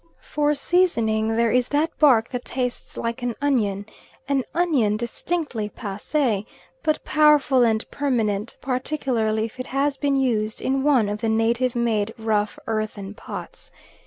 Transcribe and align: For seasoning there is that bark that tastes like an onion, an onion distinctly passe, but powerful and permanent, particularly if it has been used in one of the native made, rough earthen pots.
For 0.23 0.55
seasoning 0.55 1.35
there 1.35 1.51
is 1.51 1.67
that 1.67 1.95
bark 1.99 2.29
that 2.29 2.43
tastes 2.43 2.97
like 2.97 3.21
an 3.21 3.35
onion, 3.39 3.85
an 4.27 4.45
onion 4.51 4.97
distinctly 4.97 5.69
passe, 5.69 6.47
but 6.81 7.03
powerful 7.05 7.61
and 7.61 7.85
permanent, 7.91 8.57
particularly 8.61 9.45
if 9.45 9.59
it 9.59 9.67
has 9.67 9.97
been 9.97 10.15
used 10.15 10.59
in 10.59 10.81
one 10.81 11.07
of 11.07 11.21
the 11.21 11.29
native 11.29 11.75
made, 11.75 12.15
rough 12.17 12.57
earthen 12.65 13.13
pots. 13.13 13.71